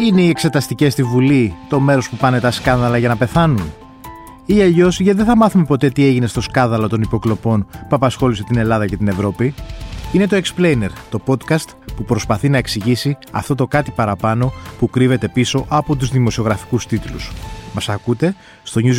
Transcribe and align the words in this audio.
Είναι 0.00 0.20
οι 0.20 0.28
εξεταστικές 0.28 0.92
στη 0.92 1.02
Βουλή 1.02 1.54
το 1.68 1.80
μέρος 1.80 2.08
που 2.08 2.16
πάνε 2.16 2.40
τα 2.40 2.50
σκάνδαλα 2.50 2.98
για 2.98 3.08
να 3.08 3.16
πεθάνουν; 3.16 3.72
Ή 4.46 4.62
αλλιώς 4.62 5.00
γιατί 5.00 5.18
δεν 5.18 5.26
θα 5.26 5.36
μάθουμε 5.36 5.64
ποτέ 5.64 5.90
τι 5.90 6.04
έγινε 6.04 6.26
στο 6.26 6.40
σκάνδαλο 6.40 6.88
των 6.88 7.02
υποκλοπών 7.02 7.66
που 7.70 7.94
απασχόλησε 7.94 8.42
την 8.42 8.58
Ελλάδα 8.58 8.86
και 8.86 8.96
την 8.96 9.08
Ευρώπη; 9.08 9.54
Είναι 10.12 10.26
το 10.26 10.40
Explainer, 10.42 10.90
το 11.10 11.20
podcast 11.26 11.68
που 11.96 12.04
προσπαθεί 12.04 12.48
να 12.48 12.58
εξηγήσει 12.58 13.18
αυτό 13.32 13.54
το 13.54 13.66
κάτι 13.66 13.90
παραπάνω 13.90 14.52
που 14.78 14.90
κρύβεται 14.90 15.28
πίσω 15.28 15.64
από 15.68 15.96
τους 15.96 16.10
δημοσιογραφικούς 16.10 16.86
τίτλους. 16.86 17.32
Μας 17.78 17.88
ακούτε 17.88 18.34
στο 18.62 18.80
News 18.84 18.98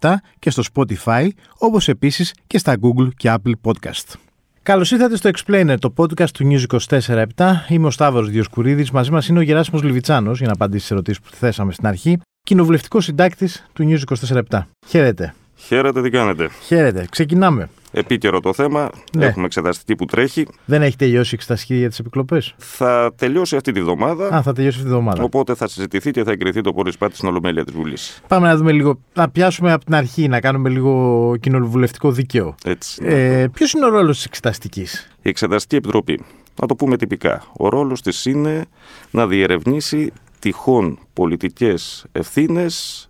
24 0.00 0.14
και 0.38 0.50
στο 0.50 0.62
Spotify, 0.74 1.28
όπως 1.58 1.88
επίσης 1.88 2.34
και 2.46 2.58
στα 2.58 2.76
Google 2.80 3.08
και 3.16 3.34
Apple 3.34 3.52
Podcast. 3.62 4.14
Καλώς 4.62 4.90
ήρθατε 4.90 5.16
στο 5.16 5.30
Explainer, 5.34 5.74
το 5.78 5.92
podcast 5.96 6.30
του 6.30 6.50
News 6.50 6.78
24 6.98 7.24
Είμαι 7.68 7.86
ο 7.86 7.90
Σταύρος 7.90 8.30
Διοσκουρίδης. 8.30 8.90
Μαζί 8.90 9.10
μας 9.10 9.28
είναι 9.28 9.38
ο 9.38 9.42
Γεράσιμος 9.42 9.82
Λιβιτσάνος 9.82 10.38
για 10.38 10.46
να 10.46 10.52
απαντήσει 10.52 10.84
στι 10.84 10.94
ερωτήσεις 10.94 11.20
που 11.20 11.30
θέσαμε 11.32 11.72
στην 11.72 11.86
αρχή. 11.86 12.18
Κοινοβουλευτικός 12.42 13.04
συντάκτης 13.04 13.66
του 13.72 13.88
News 13.88 14.16
24 14.28 14.66
Χαίρετε. 14.86 15.34
Χαίρετε, 15.56 16.02
τι 16.02 16.10
κάνετε; 16.10 16.48
Χαίρετε. 16.62 17.06
Ξεκινάμε. 17.10 17.68
Επίκαιρο 17.98 18.40
το 18.40 18.52
θέμα. 18.52 18.90
Ναι. 19.16 19.26
Έχουμε 19.26 19.44
εξεταστική 19.46 19.96
που 19.96 20.04
τρέχει. 20.04 20.46
Δεν 20.64 20.82
έχει 20.82 20.96
τελειώσει 20.96 21.30
η 21.30 21.34
εξεταστική 21.34 21.74
για 21.74 21.88
τις 21.88 21.98
επικλοπές; 21.98 22.54
Θα 22.56 23.12
τελειώσει 23.16 23.56
αυτή 23.56 23.72
τη 23.72 23.80
βδομάδα. 23.82 24.34
Α, 24.34 24.42
θα 24.42 24.52
τελειώσει 24.52 24.76
αυτή 24.76 24.88
τη 24.88 24.94
βδομάδα. 24.94 25.22
Οπότε 25.22 25.54
θα 25.54 25.68
συζητηθεί 25.68 26.10
και 26.10 26.24
θα 26.24 26.30
εγκριθεί 26.30 26.60
το 26.60 26.72
πόρισπά 26.72 27.08
στην 27.12 27.28
Ολομέλεια 27.28 27.64
της 27.64 27.74
Βουλής. 27.74 28.20
Πάμε 28.28 28.46
να 28.48 28.56
δούμε 28.56 28.72
λίγο. 28.72 28.98
Να 29.14 29.28
πιάσουμε 29.30 29.72
από 29.72 29.84
την 29.84 29.94
αρχή, 29.94 30.28
να 30.28 30.40
κάνουμε 30.40 30.68
λίγο 30.68 31.34
κοινοβουλευτικό 31.40 32.10
δίκαιο. 32.12 32.54
Έτσι. 32.64 33.04
Ε, 33.04 33.46
Ποιος 33.52 33.72
είναι 33.72 33.84
ο 33.84 33.88
ρόλος 33.88 34.16
της 34.16 34.24
εξεταστικής, 34.24 35.10
Η 35.22 35.28
Εξεταστική 35.28 35.76
Επιτροπή. 35.76 36.24
Να 36.60 36.66
το 36.66 36.74
πούμε 36.74 36.96
τυπικά. 36.96 37.42
Ο 37.56 37.68
ρόλος 37.68 38.02
της 38.02 38.24
είναι 38.24 38.64
να 39.10 39.26
διερευνήσει 39.26 40.12
τυχόν 40.38 40.98
πολιτικές 41.12 42.04
ευθύνες 42.12 43.05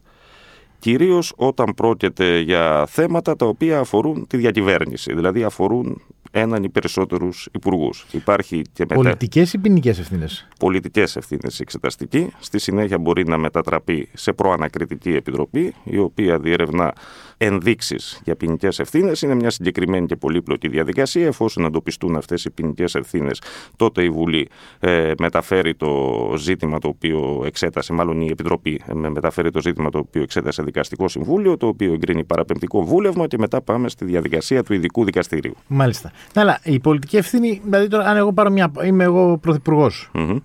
κυρίως 0.78 1.32
όταν 1.36 1.74
πρόκειται 1.74 2.38
για 2.38 2.86
θέματα 2.88 3.36
τα 3.36 3.46
οποία 3.46 3.78
αφορούν 3.78 4.26
τη 4.26 4.36
διακυβέρνηση, 4.36 5.14
δηλαδή 5.14 5.44
αφορούν 5.44 6.02
έναν 6.40 6.64
ή 6.64 6.68
περισσότερους 6.68 7.48
υπουργούς. 7.52 8.06
Υπάρχει 8.10 8.62
και 8.72 8.84
μετά. 8.88 8.94
Πολιτικές 8.94 9.52
ή 9.52 9.58
ποινικές 9.58 9.98
ευθύνες; 9.98 10.48
Πολιτικές 10.58 11.16
ευθύνες 11.16 11.60
εξεταστική. 11.60 12.32
Στη 12.38 12.58
συνέχεια 12.58 12.98
μπορεί 12.98 13.26
να 13.26 13.38
μετατραπεί 13.38 14.08
σε 14.12 14.32
προανακριτική 14.32 15.10
επιτροπή, 15.10 15.74
η 15.84 15.98
οποία 15.98 16.38
διερευνά 16.38 16.92
ενδείξεις 17.36 18.20
για 18.24 18.36
ποινικές 18.36 18.78
ευθύνες. 18.78 19.22
Είναι 19.22 19.34
μια 19.34 19.50
συγκεκριμένη 19.50 20.06
και 20.06 20.16
πολύπλοκη 20.16 20.68
διαδικασία. 20.68 21.26
Εφόσον 21.26 21.64
εντοπιστούν 21.64 22.16
αυτές 22.16 22.44
οι 22.44 22.50
ποινικές 22.50 22.94
ευθύνες, 22.94 23.40
τότε 23.76 24.02
η 24.02 24.10
Βουλή 24.10 24.48
ε, 24.78 25.12
μεταφέρει 25.18 25.74
το 25.74 26.32
ζήτημα 26.36 26.78
το 26.78 26.88
οποίο 26.88 27.42
εξέτασε, 27.46 27.92
μάλλον 27.92 28.20
η 28.20 28.28
Επιτροπή 28.30 28.80
ε, 28.86 28.94
μεταφέρει 28.94 29.50
το 29.50 29.60
ζήτημα 29.60 29.90
το 29.90 29.98
οποίο 29.98 30.22
εξέτασε 30.22 30.62
δικαστικό 30.62 31.08
συμβούλιο, 31.08 31.56
το 31.56 31.66
οποίο 31.66 31.92
εγκρίνει 31.92 32.24
παραπεμπτικό 32.24 32.84
βούλευμα 32.84 33.26
και 33.26 33.38
μετά 33.38 33.60
πάμε 33.60 33.88
στη 33.88 34.04
διαδικασία 34.04 34.62
του 34.62 34.74
ειδικού 34.74 35.04
δικαστηρίου. 35.04 35.54
Μάλιστα. 35.66 36.12
Ναι, 36.34 36.42
αλλά 36.42 36.58
η 36.62 36.80
πολιτική 36.80 37.16
ευθύνη, 37.16 37.60
δηλαδή 37.64 37.88
τώρα, 37.88 38.04
αν 38.04 38.16
εγώ 38.16 38.32
πάρω 38.32 38.50
μια. 38.50 38.70
είμαι 38.84 39.04
εγώ 39.04 39.38
πρωθυπουργός. 39.38 40.10
Mm-hmm. 40.14 40.40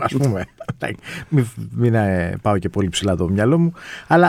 Α 0.00 0.06
πούμε. 0.18 0.46
μην 1.28 1.46
μην 1.74 1.94
ε, 1.94 2.36
πάω 2.42 2.58
και 2.58 2.68
πολύ 2.68 2.88
ψηλά 2.88 3.16
το 3.16 3.28
μυαλό 3.28 3.58
μου. 3.58 3.72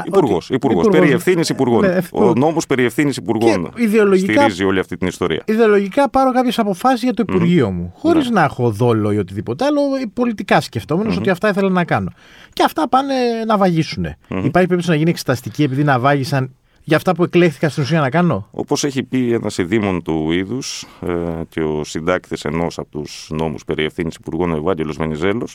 Υπουργό. 0.05 0.35
Ότι... 0.35 0.53
Υπουργός. 0.53 0.87
Περί 0.87 1.11
ευθύνης 1.11 1.49
υπουργών. 1.49 1.85
Ναι, 1.85 1.97
Ο 2.11 2.33
νόμος 2.33 2.65
περί 2.65 2.83
ευθύνης 2.83 3.17
υπουργών 3.17 3.71
ιδεολογικά, 3.75 4.33
στηρίζει 4.33 4.63
όλη 4.63 4.79
αυτή 4.79 4.97
την 4.97 5.07
ιστορία. 5.07 5.41
Ιδεολογικά 5.45 6.09
πάρω 6.09 6.31
κάποιες 6.31 6.59
αποφάσεις 6.59 7.03
για 7.03 7.13
το 7.13 7.23
Υπουργείο 7.27 7.67
mm-hmm. 7.67 7.73
μου. 7.73 7.93
Χωρίς 7.97 8.29
ναι. 8.29 8.39
να 8.39 8.43
έχω 8.43 8.71
δόλο 8.71 9.11
ή 9.11 9.17
οτιδήποτε 9.17 9.65
άλλο, 9.65 9.81
πολιτικά 10.13 10.61
σκεφτόμενος 10.61 11.15
mm-hmm. 11.15 11.19
ότι 11.19 11.29
αυτά 11.29 11.49
ήθελα 11.49 11.69
να 11.69 11.83
κάνω. 11.83 12.09
Και 12.53 12.63
αυτά 12.63 12.89
πάνε 12.89 13.13
να 13.47 13.57
βαγίσουν. 13.57 14.05
Mm-hmm. 14.05 14.43
Υπάρχει 14.43 14.51
περίπτωση 14.51 14.89
να 14.89 14.95
γίνει 14.95 15.09
εξεταστική 15.09 15.63
επειδή 15.63 15.83
να 15.83 15.99
βάγισαν 15.99 16.55
για 16.83 16.97
αυτά 16.97 17.15
που 17.15 17.23
εκλέχθηκα 17.23 17.69
στην 17.69 17.83
ουσία 17.83 17.99
να 17.99 18.09
κάνω; 18.09 18.47
Όπως 18.51 18.83
έχει 18.83 19.03
πει 19.03 19.33
ένας 19.33 19.57
ειδήμων 19.57 20.03
του 20.03 20.31
είδους 20.31 20.85
ε, 21.01 21.41
και 21.49 21.61
ο 21.61 21.83
συντάκτης 21.83 22.45
ενός 22.45 22.77
από 22.77 22.89
τους 22.89 23.27
νόμους 23.31 23.65
περί 23.65 23.83
ευθύνης 23.83 24.15
Υπουργών, 24.15 24.51
ο 24.51 24.55
Ευάγγελος 24.55 24.97
Βενιζέλο, 24.97 25.47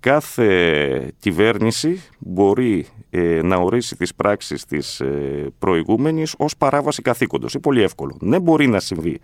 κάθε 0.00 1.12
κυβέρνηση 1.18 2.02
μπορεί 2.18 2.86
ε, 3.10 3.40
να 3.42 3.56
ορίσει 3.56 3.96
τις 3.96 4.14
πράξεις 4.14 4.64
της 4.64 5.00
ε, 5.00 5.52
προηγούμενης 5.58 6.34
ως 6.38 6.56
παράβαση 6.56 7.02
καθήκοντος. 7.02 7.52
Είναι 7.52 7.62
πολύ 7.62 7.82
εύκολο. 7.82 8.16
Δεν 8.20 8.28
ναι, 8.28 8.40
μπορεί 8.40 8.66
να 8.66 8.80
συμβεί 8.80 9.20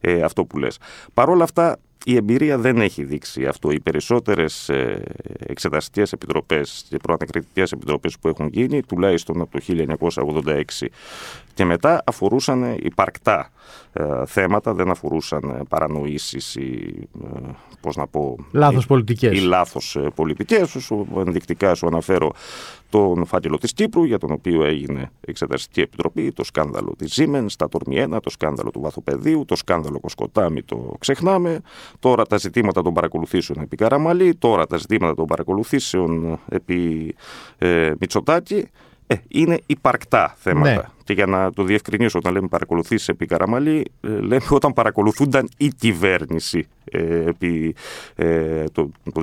ε, 0.00 0.22
αυτό 0.22 0.44
που 0.44 0.58
λες. 0.58 0.78
Παρ' 1.14 1.28
όλα 1.28 1.44
αυτά 1.44 1.76
η 2.04 2.16
εμπειρία 2.16 2.58
δεν 2.58 2.80
έχει 2.80 3.04
δείξει 3.04 3.46
αυτό. 3.46 3.70
Οι 3.70 3.80
περισσότερες 3.80 4.70
εξεταστικές 5.38 6.12
επιτροπές 6.12 6.84
και 6.88 6.96
προανακριτικές 6.96 7.72
επιτροπές 7.72 8.18
που 8.18 8.28
έχουν 8.28 8.48
γίνει, 8.52 8.82
τουλάχιστον 8.82 9.40
από 9.40 9.50
το 9.50 9.64
1986 10.44 10.86
και 11.54 11.64
μετά, 11.64 12.02
αφορούσαν 12.06 12.76
υπαρκτά 12.82 13.50
ε, 13.92 14.26
θέματα, 14.26 14.74
δεν 14.74 14.90
αφορούσαν 14.90 15.66
παρανοήσεις 15.68 16.54
ή 16.54 16.94
ε, 17.24 17.40
πώς 17.80 17.96
να 17.96 18.06
πω... 18.06 18.36
Λάθος 18.52 18.86
πολιτικές. 18.86 19.38
Ή 19.38 19.40
λάθος 19.40 19.96
ε, 19.96 20.10
πολιτικές. 20.14 20.90
Ενδεικτικά 21.16 21.74
σου 21.74 21.86
αναφέρω 21.86 22.32
τον 22.90 23.24
φάκελο 23.26 23.58
της 23.58 23.72
Κύπρου, 23.72 24.04
για 24.04 24.18
τον 24.18 24.32
οποίο 24.32 24.64
έγινε 24.64 25.10
εξεταστική 25.20 25.80
επιτροπή, 25.80 26.32
το 26.32 26.44
σκάνδαλο 26.44 26.94
της 26.98 27.18
Siemens, 27.20 27.46
τα 27.58 27.68
Τορμιένα, 27.68 28.16
1, 28.16 28.20
το 28.22 28.30
σκάνδαλο 28.30 28.70
του 28.70 28.80
Βαθοπεδίου, 28.80 29.44
το 29.44 29.56
σκάνδαλο 29.56 30.00
Κοσκοτάμι, 30.00 30.62
το 30.62 30.94
ξεχνάμε, 30.98 31.60
τώρα 31.98 32.24
τα 32.26 32.36
ζητήματα 32.36 32.82
των 32.82 32.94
παρακολουθήσεων 32.94 33.60
επί 33.62 33.76
Καραμαλή, 33.76 34.34
τώρα 34.34 34.66
τα 34.66 34.76
ζητήματα 34.76 35.14
των 35.14 35.26
παρακολουθήσεων 35.26 36.38
επί 36.48 37.14
ε, 37.58 37.92
Μητσοτάκη, 37.98 38.68
ε, 39.06 39.14
είναι 39.28 39.58
υπαρκτά 39.66 40.34
θέματα. 40.38 40.70
Ναι. 40.70 40.82
Και 41.04 41.12
για 41.12 41.26
να 41.26 41.52
το 41.52 41.62
διευκρινίσω, 41.62 42.18
όταν 42.18 42.32
λέμε 42.32 42.48
παρακολουθήσεις 42.48 43.08
επί 43.08 43.26
Καραμαλή, 43.26 43.84
ε, 44.00 44.08
λέμε 44.08 44.44
όταν 44.50 44.72
παρακολουθούνταν 44.72 45.48
η 45.56 45.68
κυβέρνηση 45.68 46.58
ε, 46.58 46.62
επί 46.90 47.74
ε, 48.14 48.64
το, 48.72 48.90
το 49.12 49.20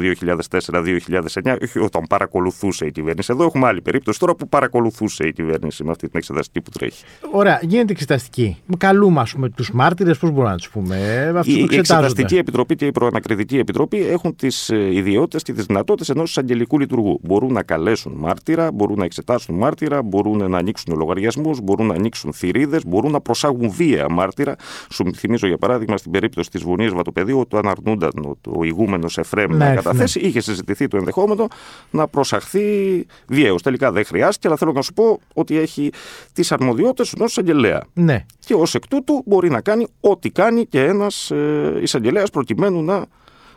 2004-2009, 0.62 1.58
όχι 1.62 1.80
όταν 1.80 2.04
παρακολουθούσε 2.10 2.86
η 2.86 2.92
κυβέρνηση. 2.92 3.32
Εδώ 3.34 3.44
έχουμε 3.44 3.68
άλλη 3.68 3.82
περίπτωση 3.82 4.20
τώρα 4.20 4.36
που 4.36 4.50
παρακολουθούσε 4.50 5.28
η 5.28 5.34
κυβέρνηση 5.34 5.84
με 5.84 5.92
αυτή 5.92 6.08
την 6.08 6.18
εξεταστική 6.18 6.62
που 6.62 6.70
τρέχει. 6.70 7.04
Ωραία, 7.32 7.60
γίνεται 7.62 7.92
εξεταστική. 7.92 8.58
Καλούμε, 8.78 9.20
ας 9.22 9.34
πούμε, 9.34 9.50
τους 9.50 9.72
μάρτυρες, 9.72 10.18
πώς 10.18 10.30
μπορούμε 10.30 10.50
να 10.52 10.58
τους 10.58 10.70
πούμε. 10.70 10.98
η, 11.44 11.68
η 11.70 11.76
Εξεταστική 11.76 12.38
Επιτροπή 12.38 12.76
και 12.76 12.86
η 12.86 12.92
Προανακριτική 12.92 13.58
Επιτροπή 13.58 14.08
έχουν 14.08 14.36
τις 14.36 14.70
ιδιότητες 14.70 15.44
και 15.44 15.54
τις 15.54 15.66
δυνατότητες 15.66 16.10
ενός 16.10 16.30
εισαγγελικού 16.30 16.80
λειτουργού. 16.80 17.20
Μπορούν 17.24 17.54
να 17.54 17.64
καλέσουν 17.64 18.14
μάρτυρα, 18.16 18.72
μπορούν 18.72 18.98
να 18.98 19.06
εξετάσουν 19.06 19.56
μάρτυρα, 19.56 20.02
μπορούν 20.02 20.50
να 20.50 20.58
ανοίξουν 20.58 20.98
λογαριασμούς, 20.98 21.62
μπορούν 21.62 21.88
να 21.88 21.94
ανοίξουν 21.94 22.34
θηρίδες, 22.34 22.86
μπορούν 22.86 23.12
να 23.12 23.22
προσάγουν 23.22 23.70
βία 23.70 24.10
μάρτυρα. 24.10 24.56
Σου 24.92 25.14
θυμίζω 25.16 25.48
για 25.48 25.58
παράδειγμα 25.58 25.98
στην 25.98 26.12
περίπτωση 26.12 26.50
της 26.50 26.64
Βουνή 26.64 26.90
Βατοπεδίου, 26.90 27.46
όταν 27.58 27.72
αρνούνταν 27.72 28.38
ο 28.56 28.64
ηγούμενος 28.64 29.18
Εφρέμ 29.18 29.52
ναι, 29.52 29.58
να 29.58 29.76
καταθέσει, 29.76 30.20
ναι. 30.20 30.28
είχε 30.28 30.40
συζητηθεί 30.40 30.88
το 30.88 30.98
ενδεχόμενο 30.98 31.48
να 31.90 32.08
προσαχθεί 32.08 33.06
βιαίω. 33.28 33.56
Τελικά 33.56 33.92
δεν 33.92 34.06
χρειάστηκε, 34.06 34.48
αλλά 34.48 34.58
θέλω 34.58 34.72
να 34.72 34.82
σου 34.82 34.94
πω 34.94 35.20
ότι 35.34 35.58
έχει 35.58 35.92
τις 36.34 36.52
αρμοδιότητες 36.52 37.14
ενός 37.14 37.32
εισαγγελέα. 37.32 37.84
Ναι. 37.94 38.26
Και 38.40 38.54
ως 38.54 38.76
εκ 38.76 38.88
τούτου 38.88 39.24
μπορεί 39.26 39.50
να 39.50 39.62
κάνει 39.62 39.88
ό,τι 40.00 40.30
κάνει 40.30 40.66
και 40.66 40.84
ένας 40.84 41.32
ε, 41.32 41.80
εισαγγελέας 41.82 42.30
προκειμένου 42.30 42.84
να 42.84 43.06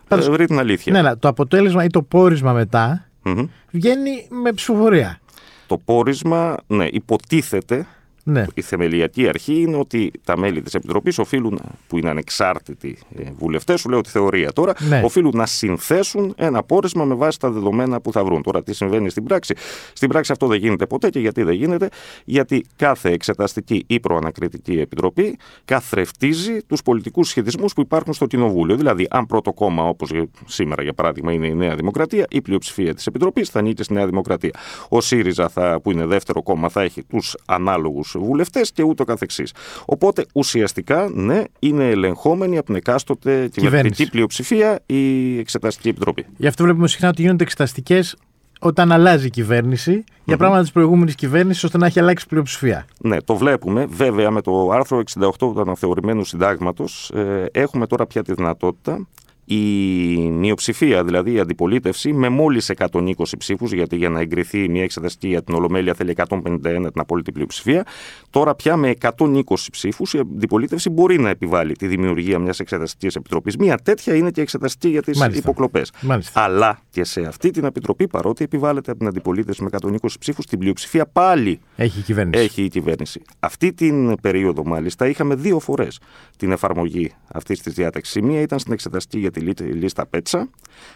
ε, 0.08 0.16
βρει 0.16 0.46
την 0.46 0.58
αλήθεια. 0.58 0.92
Ναι, 0.92 1.02
ναι, 1.02 1.16
το 1.16 1.28
αποτέλεσμα 1.28 1.84
ή 1.84 1.86
το 1.86 2.02
πόρισμα 2.02 2.52
βγαίνει 3.70 4.26
με 4.42 4.52
ψηφοφορία. 4.52 5.20
Το 5.66 5.78
πόρισμα, 5.78 6.56
ναι, 6.66 6.86
υποτίθεται 6.90 7.86
ναι. 8.24 8.46
Η 8.54 8.60
θεμελιακή 8.60 9.28
αρχή 9.28 9.60
είναι 9.60 9.76
ότι 9.76 10.10
τα 10.24 10.38
μέλη 10.38 10.62
της 10.62 10.74
Επιτροπής 10.74 11.18
οφείλουν, 11.18 11.60
που 11.86 11.98
είναι 11.98 12.10
ανεξάρτητοι 12.10 12.98
ε, 13.16 13.22
βουλευτές, 13.38 13.80
σου 13.80 13.88
λέω 13.88 14.00
τη 14.00 14.08
θεωρία 14.08 14.52
τώρα, 14.52 14.74
ναι. 14.88 15.02
οφείλουν 15.04 15.32
να 15.34 15.46
συνθέσουν 15.46 16.34
ένα 16.36 16.62
πόρισμα 16.62 17.04
με 17.04 17.14
βάση 17.14 17.38
τα 17.38 17.50
δεδομένα 17.50 18.00
που 18.00 18.12
θα 18.12 18.24
βρουν. 18.24 18.42
Τώρα, 18.42 18.62
τι 18.62 18.74
συμβαίνει 18.74 19.10
στην 19.10 19.24
πράξη; 19.24 19.54
Στην 19.92 20.08
πράξη 20.08 20.32
αυτό 20.32 20.46
δεν 20.46 20.58
γίνεται 20.58 20.86
ποτέ 20.86 21.10
και 21.10 21.18
γιατί 21.18 21.42
δεν 21.42 21.54
γίνεται, 21.54 21.88
γιατί 22.24 22.64
κάθε 22.76 23.10
εξεταστική 23.10 23.84
ή 23.86 24.00
προανακριτική 24.00 24.80
επιτροπή 24.80 25.38
καθρεφτίζει 25.64 26.62
τους 26.66 26.82
πολιτικούς 26.82 27.28
σχετισμούς 27.28 27.72
που 27.72 27.80
υπάρχουν 27.80 28.12
στο 28.12 28.26
Κοινοβούλιο. 28.26 28.76
Δηλαδή, 28.76 29.06
αν 29.10 29.26
πρώτο 29.26 29.52
κόμμα, 29.52 29.84
όπως 29.84 30.10
σήμερα 30.46 30.82
για 30.82 30.92
παράδειγμα 30.92 31.32
είναι 31.32 31.46
η 31.46 31.54
Νέα 31.54 31.74
Δημοκρατία, 31.74 32.26
η 32.30 32.40
πλειοψηφία 32.40 32.94
της 32.94 33.06
Επιτροπής 33.06 33.48
θα 33.48 33.58
ανήκει 33.58 33.82
στη 33.82 33.92
Νέα 33.92 34.06
Δημοκρατία. 34.06 34.50
Ο 34.88 35.00
ΣΥΡΙΖΑ, 35.00 35.48
θα, 35.48 35.80
που 35.82 35.90
είναι 35.90 36.06
δεύτερο 36.06 36.42
κόμμα, 36.42 36.68
θα 36.68 36.82
έχει 36.82 37.02
τους 37.02 37.36
ανάλογους 37.46 38.09
βουλευτές 38.18 38.72
και 38.72 38.82
ούτω 38.82 39.04
καθεξής. 39.04 39.52
Οπότε 39.84 40.26
ουσιαστικά, 40.34 41.10
ναι, 41.14 41.42
είναι 41.58 41.88
ελεγχόμενη 41.88 42.56
από 42.56 42.66
την 42.66 42.74
εκάστοτε 42.74 43.48
κυβερνητική 43.48 44.10
πλειοψηφία 44.10 44.80
η 44.86 45.38
Εξεταστική 45.38 45.88
Επιτροπή. 45.88 46.26
Γι' 46.36 46.46
αυτό 46.46 46.64
βλέπουμε 46.64 46.88
συχνά 46.88 47.08
ότι 47.08 47.22
γίνονται 47.22 47.42
εξεταστικές 47.42 48.16
όταν 48.60 48.92
αλλάζει 48.92 49.26
η 49.26 49.30
κυβέρνηση 49.30 50.04
για 50.24 50.36
πράγματα 50.36 50.62
της 50.62 50.72
προηγούμενης 50.72 51.14
κυβέρνησης 51.14 51.64
ώστε 51.64 51.78
να 51.78 51.86
έχει 51.86 52.00
αλλάξει 52.00 52.26
πλειοψηφία. 52.26 52.86
Ναι, 53.00 53.20
το 53.20 53.36
βλέπουμε. 53.36 53.86
Βέβαια, 53.90 54.30
με 54.30 54.40
το 54.40 54.70
άρθρο 54.70 55.02
68 55.20 55.30
του 55.38 55.60
αναθεωρημένου 55.60 56.24
συντάγματος 56.24 57.10
ε, 57.14 57.46
έχουμε 57.52 57.86
τώρα 57.86 58.06
πια 58.06 58.22
τη 58.22 58.34
δυνατότητα 58.34 59.06
η 59.54 60.30
μειοψηφία, 60.30 61.04
δηλαδή 61.04 61.32
η 61.32 61.40
αντιπολίτευση, 61.40 62.12
με 62.12 62.28
μόλις 62.28 62.70
120 62.70 63.12
ψήφους, 63.38 63.72
γιατί 63.72 63.96
για 63.96 64.08
να 64.08 64.20
εγκριθεί 64.20 64.68
μια 64.68 64.82
εξεταστική 64.82 65.28
για 65.28 65.42
την 65.42 65.54
Ολομέλεια 65.54 65.94
θέλει 65.94 66.10
151 66.10 66.58
την 66.62 66.90
απόλυτη 66.94 67.32
πλειοψηφία. 67.32 67.86
Τώρα 68.30 68.54
πια 68.54 68.76
με 68.76 68.94
120 69.00 69.42
ψήφους 69.70 70.14
η 70.14 70.18
αντιπολίτευση 70.18 70.90
μπορεί 70.90 71.20
να 71.20 71.28
επιβάλλει 71.28 71.76
τη 71.76 71.86
δημιουργία 71.86 72.38
μιας 72.38 72.60
εξεταστικής 72.60 73.14
επιτροπής. 73.14 73.56
Μια 73.56 73.76
τέτοια 73.76 74.14
είναι 74.14 74.30
και 74.30 74.40
εξεταστική 74.40 74.88
για 74.88 75.02
τις 75.02 75.26
υποκλοπές. 75.34 75.92
Αλλά 76.32 76.80
και 76.90 77.04
σε 77.04 77.20
αυτή 77.20 77.50
την 77.50 77.64
επιτροπή, 77.64 78.08
παρότι 78.08 78.44
επιβάλλεται 78.44 78.90
από 78.90 78.98
την 78.98 79.08
αντιπολίτευση 79.08 79.62
με 79.62 79.68
120 79.68 80.18
ψήφους, 80.18 80.46
την 80.46 80.58
πλειοψηφία 80.58 81.06
πάλι 81.06 81.60
έχει 81.76 81.98
η 81.98 82.02
κυβέρνηση. 82.02 82.42
Έχει 82.44 82.62
η 82.62 82.68
κυβέρνηση. 82.68 83.22
Αυτή 83.38 83.72
την 83.72 84.20
περίοδο, 84.20 84.64
μάλιστα, 84.64 85.08
είχαμε 85.08 85.34
δύο 85.34 85.58
φορές 85.58 86.00
την 86.36 86.52
εφαρμογή 86.52 87.12
αυτής 87.32 87.62
της 87.62 87.74
διάταξης. 87.74 88.14
Η 88.14 88.22
μία 88.22 88.40
ήταν 88.40 88.58
στην 88.58 88.72
εξεταστική 88.72 89.18
για 89.18 89.30
τη 89.54 89.64
λίστα 89.64 90.06
Πέτσα 90.06 90.50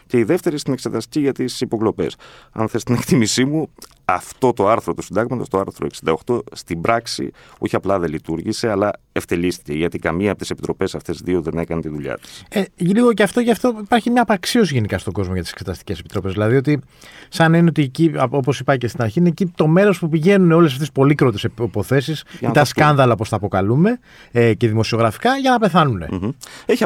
και 0.07 0.17
η 0.17 0.23
δεύτερη 0.23 0.57
στην 0.57 0.73
εξεταστική 0.73 1.19
για 1.19 1.31
τις 1.31 1.61
υποκλοπές. 1.61 2.15
Αν 2.51 2.69
θες 2.69 2.83
την 2.83 2.95
εκτίμησή 2.95 3.45
μου, 3.45 3.69
αυτό 4.05 4.53
το 4.53 4.67
άρθρο 4.67 4.93
του 4.93 5.01
συντάγματος, 5.01 5.49
το 5.49 5.59
άρθρο 5.59 5.87
68, 6.25 6.39
στην 6.51 6.81
πράξη 6.81 7.31
όχι 7.57 7.75
απλά 7.75 7.99
δεν 7.99 8.09
λειτουργήσε, 8.09 8.69
αλλά 8.69 8.91
ευτελίστηκε. 9.11 9.73
Γιατί 9.73 9.99
καμία 9.99 10.29
από 10.29 10.39
τις 10.39 10.49
επιτροπές 10.49 10.95
αυτές 10.95 11.21
δύο 11.21 11.41
δεν 11.41 11.57
έκανε 11.57 11.81
τη 11.81 11.89
δουλειά 11.89 12.17
της. 12.17 12.43
Ε, 12.49 12.63
λίγο 12.75 13.13
και 13.13 13.23
αυτό, 13.23 13.39
γι' 13.39 13.51
αυτό 13.51 13.75
υπάρχει 13.81 14.09
μια 14.09 14.21
απαξίωση 14.21 14.73
γενικά 14.73 14.97
στον 14.97 15.13
κόσμο 15.13 15.33
για 15.33 15.41
τις 15.41 15.51
εξεταστικές 15.51 15.99
επιτροπές. 15.99 16.33
Δηλαδή 16.33 16.55
ότι, 16.55 16.79
σαν 17.29 17.53
είναι 17.53 17.69
ότι 17.69 17.81
εκεί, 17.81 18.11
όπως 18.29 18.59
είπα 18.59 18.77
και 18.77 18.87
στην 18.87 19.01
αρχή, 19.03 19.19
είναι 19.19 19.27
εκεί 19.27 19.45
το 19.45 19.67
μέρος 19.67 19.99
που 19.99 20.09
πηγαίνουν 20.09 20.51
όλες 20.51 20.71
αυτές 20.71 20.87
τις 20.87 20.91
πολύκροτες 20.91 21.43
υποθέσεις 21.43 22.23
ή 22.39 22.47
τα 22.53 22.65
σκάνδαλα, 22.65 23.13
όπως 23.13 23.29
τα 23.29 23.35
αποκαλούμε, 23.35 23.99
ε, 24.31 24.53
και 24.53 24.67
δημοσιογραφικά, 24.67 25.37
για 25.37 25.51
να 25.51 25.59
πεθάνουν. 25.59 26.03
Mm-hmm. 26.11 26.29
Έχει, 26.65 26.83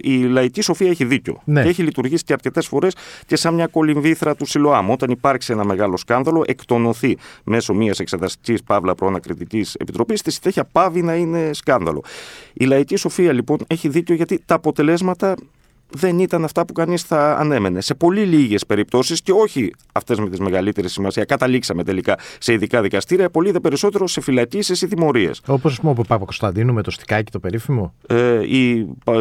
η 0.00 0.22
λαϊκή 0.22 0.60
σοφία 0.60 0.90
έχει 0.90 1.04
δίκιο. 1.04 1.40
Ναι. 1.44 1.62
Και 1.62 1.68
έχει 1.68 1.82
λειτουργήσει 1.82 2.24
και 2.24 2.32
αρκετές 2.32 2.66
φορές 2.66 2.94
και 3.26 3.36
σαν 3.36 3.54
μια 3.54 3.66
κολυμβήθρα 3.66 4.34
του 4.34 4.46
Σιλοάμ. 4.46 4.90
Όταν 4.90 5.10
υπάρξει 5.10 5.52
ένα 5.52 5.64
μεγάλο 5.64 5.96
σκάνδαλο, 5.96 6.44
εκτονωθεί 6.50 7.16
μέσω 7.44 7.74
μιας 7.74 7.98
εξεταστικής 7.98 8.62
παύλα 8.62 8.94
προανακριτικής 8.94 9.74
επιτροπής, 9.74 10.20
στη 10.20 10.30
συνέχεια 10.30 10.64
πάβει 10.64 11.02
να 11.02 11.14
είναι 11.14 11.50
σκάνδαλο. 11.52 12.04
Η 12.52 12.64
λαϊκή 12.64 12.96
σοφία 12.96 13.32
λοιπόν 13.32 13.58
έχει 13.66 13.88
δίκιο 13.88 14.14
γιατί 14.14 14.42
τα 14.46 14.54
αποτελέσματα 14.54 15.34
δεν 15.90 16.18
ήταν 16.18 16.44
αυτά 16.44 16.64
που 16.64 16.72
κανείς 16.72 17.02
θα 17.02 17.36
ανέμενε. 17.36 17.80
Σε 17.80 17.94
πολύ 17.94 18.24
λίγες 18.24 18.66
περιπτώσεις 18.66 19.22
και 19.22 19.32
όχι 19.32 19.72
αυτές 19.92 20.18
με 20.18 20.30
τη 20.30 20.42
μεγαλύτερη 20.42 20.88
σημασία, 20.88 21.24
καταλήξαμε 21.24 21.84
τελικά 21.84 22.18
σε 22.38 22.52
ειδικά 22.52 22.82
δικαστήρια, 22.82 23.30
πολύ 23.30 23.50
δε 23.50 23.60
περισσότερο 23.60 24.06
σε 24.06 24.20
φυλακίσεις 24.20 24.82
ή 24.82 24.86
τιμωρίες. 24.86 25.40
Όπως 25.46 25.72
ας 25.72 25.80
πούμε 25.80 25.90
ο 25.98 26.02
Παπακωνσταντίνου 26.08 26.72
με 26.72 26.82
το 26.82 26.90
στικάκι 26.90 27.30
το 27.30 27.38
περίφημο. 27.38 27.94
Ε, 28.06 28.40
η, 28.46 28.70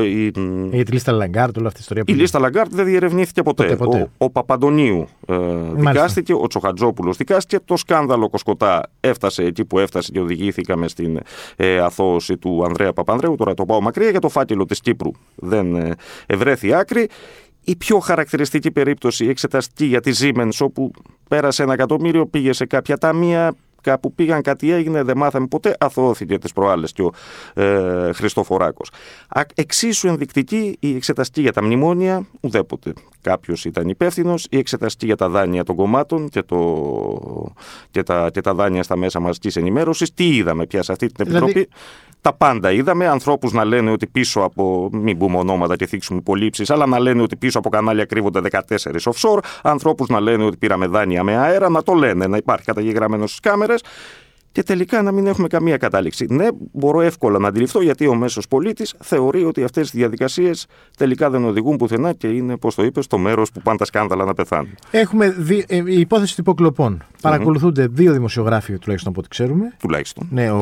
η, 0.06 0.26
η, 0.72 0.84
τη 0.84 0.92
λίστα 0.92 1.12
Λαγκάρτ, 1.12 1.58
όλη 1.58 1.68
αυτή 1.68 1.80
η 1.80 1.82
ιστορία. 1.82 2.04
Η 2.08 2.14
λίστα 2.14 2.40
Λαγκάρτ 2.40 2.74
δεν 2.74 2.86
διερευνήθηκε 2.86 3.44
ποτέ. 3.44 3.64
ποτέ, 3.64 3.76
ποτέ. 3.76 4.10
Ο, 4.18 4.26
ο 4.26 4.30
Παπαντονίου 4.30 5.08
ε, 5.28 5.36
δικάστηκε, 5.76 6.34
ο 6.34 6.48
Τσοχατζόπουλος 6.48 7.18
δικάστηκε. 7.18 7.64
Το 7.66 7.78
σκάνδαλο 7.78 8.30
Κοσκοτά 8.30 8.90
έφτασε 9.00 9.44
εκεί 9.44 9.66
που 9.66 9.80
έφτασε 9.80 10.12
και 10.12 10.20
οδηγηθήκαμε 10.20 10.88
στην 10.88 11.20
ε, 11.56 11.80
αθώωση 11.80 12.38
του 12.38 12.64
Ανδρέα 12.66 12.94
Παπανδρέου. 12.94 13.36
Τώρα 13.36 13.54
το 13.54 13.66
πάω 13.66 13.82
μακριά 13.82 14.10
για 14.10 14.20
το 14.20 14.30
φάκελο 14.30 14.66
της 14.66 14.80
Κύπρου. 14.82 15.12
Δεν 15.36 15.76
ε, 15.76 15.96
βρέθη 16.60 16.74
άκρη. 16.74 17.10
Η 17.64 17.76
πιο 17.76 18.00
χαρακτηριστική 18.00 18.72
περίπτωση, 18.72 19.26
η 19.26 19.30
εξεταστική 19.30 19.86
για 19.86 20.02
τη 20.02 20.12
Siemens, 20.20 20.58
όπου 20.60 20.92
πέρασε 21.30 21.64
ένα 21.64 21.74
εκατομμύριο, 21.74 22.26
πήγε 22.26 22.54
σε 22.54 22.66
κάποια 22.66 22.98
ταμεία, 22.98 23.56
κάπου 23.82 24.14
πήγαν, 24.14 24.42
κάτι 24.42 24.72
έγινε, 24.72 25.04
δεν 25.04 25.18
μάθαμε 25.18 25.48
ποτέ, 25.48 25.76
αθώθηκε 25.80 26.38
τις 26.38 26.54
προάλλες 26.54 26.92
και 26.92 27.02
ο 27.02 27.12
ε, 27.54 28.14
Χριστοφοράκος. 28.14 28.92
Εξίσου 29.56 30.08
ενδεικτική 30.08 30.78
η 30.80 30.96
εξεταστική 30.96 31.42
για 31.42 31.54
τα 31.54 31.64
μνημόνια, 31.64 32.28
ουδέποτε 32.40 32.94
κάποιος 33.22 33.66
ήταν 33.66 33.90
υπεύθυνος, 33.90 34.48
η 34.50 34.58
εξεταστική 34.58 35.06
για 35.06 35.16
τα 35.16 35.30
δάνεια 35.30 35.64
των 35.64 35.76
κομμάτων 35.76 36.30
και, 36.30 36.42
το, 36.42 37.54
και, 37.92 38.04
τα, 38.04 38.30
και 38.34 38.42
τα 38.42 38.54
δάνεια 38.54 38.84
στα 38.84 38.98
μέσα 38.98 39.20
μαζικής 39.20 39.56
ενημέρωσης. 39.56 40.14
Τι 40.14 40.36
είδαμε 40.36 40.66
πια 40.66 40.84
σε 40.84 40.92
αυτή 40.92 41.08
την 41.08 41.26
δηλαδή, 41.26 41.46
επιτροπή; 41.46 41.70
Τα 42.22 42.34
πάντα 42.34 42.72
είδαμε. 42.72 43.08
Ανθρώπους 43.08 43.52
να 43.52 43.66
λένε 43.66 43.92
ότι 43.92 44.08
πίσω 44.08 44.42
από. 44.42 44.90
Μην 44.92 45.18
πούμε 45.18 45.38
ονόματα 45.38 45.76
και 45.76 45.86
θίξουμε 45.86 46.20
υπολείψει, 46.20 46.64
αλλά 46.68 46.86
να 46.86 47.00
λένε 47.00 47.22
ότι 47.22 47.36
πίσω 47.36 47.60
από 47.60 47.70
κανάλια 47.70 48.06
κρύβονται 48.06 48.42
14 48.52 48.60
offshore. 49.04 49.40
Ανθρώπους 49.62 50.08
να 50.08 50.20
λένε 50.20 50.44
ότι 50.44 50.58
πήραμε 50.58 50.88
δάνεια 50.88 51.24
με 51.24 51.38
αέρα, 51.38 51.70
να 51.70 51.84
το 51.84 51.94
λένε, 51.94 52.28
να 52.28 52.38
υπάρχει 52.38 52.66
καταγεγραμμένος 52.66 53.30
στις 53.30 53.40
κάμερες 53.40 53.82
και 54.52 54.64
τελικά 54.64 55.02
να 55.02 55.12
μην 55.12 55.28
έχουμε 55.28 55.48
καμία 55.48 55.78
κατάληξη. 55.78 56.26
Ναι, 56.30 56.48
μπορώ 56.72 57.02
εύκολα 57.02 57.40
να 57.40 57.48
αντιληφθώ 57.48 57.82
γιατί 57.82 58.08
ο 58.08 58.16
μέσος 58.16 58.48
πολίτης 58.48 58.96
θεωρεί 59.00 59.44
ότι 59.44 59.64
αυτές 59.64 59.88
οι 59.94 59.98
διαδικασίες 59.98 60.66
τελικά 60.98 61.30
δεν 61.30 61.46
οδηγούν 61.46 61.78
πουθενά 61.78 62.14
και 62.14 62.28
είναι, 62.28 62.58
πώς 62.58 62.76
το 62.76 62.84
είπες, 62.84 63.06
στο 63.06 63.18
μέρος 63.18 63.52
που 63.52 63.62
πάνε 63.62 63.78
τα 63.78 63.86
σκάνδαλα 63.86 64.26
να 64.26 64.34
πεθάνουν. 64.34 64.76
Έχουμε 64.92 65.30
δι... 65.30 65.66
Ε, 65.68 65.82
η 65.86 66.00
υπόθεση 66.00 66.36
τυποκλοπών. 66.36 67.04
Παρακολουθούνται 67.22 67.88
δύο 67.88 68.14
δημοσιογράφοι, 68.14 68.78
τουλάχιστον 68.78 69.12
από 69.12 69.20
ό,τι 69.20 69.30
ξέρουμε. 69.30 69.74
Τουλάχιστον. 69.80 70.28
Ναι, 70.32 70.52
ο, 70.52 70.58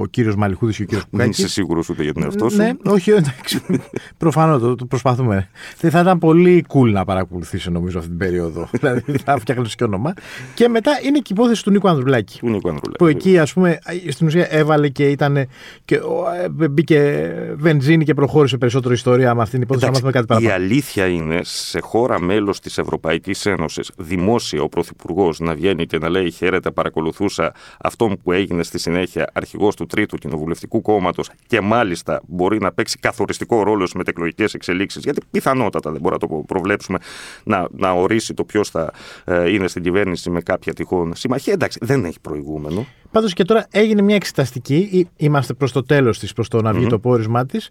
ο 0.00 0.06
κύριος 0.10 0.36
Μαλιχούδης 0.36 0.76
και 0.76 0.82
ο 0.82 0.86
κύριος 0.86 1.04
Κουκάκη. 1.04 1.30
Δεν 1.30 1.30
είσαι 1.30 1.48
σίγουρος 1.48 1.88
ούτε 1.88 2.02
για 2.02 2.12
την 2.12 2.22
εαυτό 2.22 2.48
σου. 2.48 2.56
Ναι, 2.56 2.70
όχι, 2.84 3.10
εντάξει. 3.10 3.60
Προφανώς 4.16 4.60
το, 4.60 4.74
το, 4.74 4.84
προσπαθούμε. 4.86 5.48
Δεν 5.80 5.90
θα 5.90 6.00
ήταν 6.00 6.18
πολύ 6.18 6.64
cool 6.68 6.90
να 6.92 7.04
παρακολουθήσει 7.04 7.70
νομίζω 7.70 7.98
αυτή 7.98 8.10
την 8.10 8.18
περίοδο. 8.18 8.68
δηλαδή 8.80 9.12
θα 9.24 9.38
φτιάχνει 9.38 9.66
και 9.66 9.84
όνομα. 9.84 10.14
Και 10.54 10.68
μετά 10.68 10.90
είναι 11.02 11.18
και 11.18 11.32
η 11.32 11.34
υπόθεση 11.38 11.64
του 11.64 11.70
Νίκο 11.70 11.88
Ανδρουλάκη. 11.88 12.38
Του 12.38 12.48
Νίκο 12.48 12.68
Ανδρουλάκη 12.68 12.98
εκεί, 13.10 13.38
ας 13.38 13.52
πούμε, 13.52 13.78
στην 14.08 14.26
ουσία 14.26 14.46
έβαλε 14.50 14.88
και 14.88 15.08
ήταν. 15.08 15.48
Και, 15.84 16.00
ε, 16.60 16.68
μπήκε 16.68 17.30
βενζίνη 17.56 18.04
και 18.04 18.14
προχώρησε 18.14 18.56
περισσότερο 18.56 18.94
ιστορία 18.94 19.34
με 19.34 19.42
αυτήν 19.42 19.60
την 19.60 19.68
υπόθεση. 19.68 19.86
Εντάξει, 19.86 20.12
κάτι 20.12 20.26
παραπάνω. 20.26 20.50
Η 20.50 20.52
αλήθεια 20.52 21.06
είναι, 21.06 21.40
σε 21.42 21.80
χώρα 21.80 22.20
μέλος 22.20 22.60
της 22.60 22.78
Ευρωπαϊκής 22.78 23.46
Ένωσης, 23.46 23.90
δημόσια 23.96 24.62
ο 24.62 24.68
Πρωθυπουργός 24.68 25.38
να 25.40 25.54
βγαίνει 25.54 25.86
και 25.86 25.98
να 25.98 26.08
λέει 26.08 26.30
Χαίρετε, 26.30 26.70
παρακολουθούσα 26.70 27.52
αυτόν 27.80 28.16
που 28.22 28.32
έγινε 28.32 28.62
στη 28.62 28.78
συνέχεια 28.78 29.30
αρχηγός 29.32 29.76
του 29.76 29.86
Τρίτου 29.86 30.16
Κοινοβουλευτικού 30.16 30.82
Κόμματος 30.82 31.30
και 31.46 31.60
μάλιστα 31.60 32.20
μπορεί 32.26 32.58
να 32.60 32.72
παίξει 32.72 32.98
καθοριστικό 32.98 33.62
ρόλο 33.62 33.80
στις 33.80 33.94
μετεκλογικές 33.94 34.54
εξελίξεις, 34.54 35.02
γιατί 35.02 35.20
πιθανότατα 35.30 35.90
δεν 35.90 36.00
μπορούμε 36.00 36.20
να 36.22 36.28
το 36.28 36.44
προβλέψουμε 36.46 36.98
να, 37.44 37.66
να 37.70 37.90
ορίσει 37.90 38.34
το 38.34 38.44
ποιος 38.44 38.70
θα 38.70 38.92
ε, 39.24 39.50
είναι 39.50 39.68
στην 39.68 39.82
κυβέρνηση 39.82 40.30
με 40.30 40.40
κάποια 40.40 40.72
τυχόν 40.72 41.14
συμμαχία. 41.14 41.52
Εντάξει, 41.52 41.78
δεν 41.82 42.04
έχει 42.04 42.20
προηγούμενο. 42.20 42.86
Πάντως 43.10 43.32
και 43.32 43.44
τώρα 43.44 43.66
έγινε 43.70 44.02
μια 44.02 44.14
εξεταστική, 44.14 45.08
είμαστε 45.16 45.52
προς 45.52 45.72
το 45.72 45.82
τέλος 45.82 46.18
της, 46.18 46.32
προς 46.32 46.48
το 46.48 46.62
να 46.62 46.72
βγει 46.72 46.86
το 46.86 46.98
πόρισμα 46.98 47.46
της, 47.46 47.68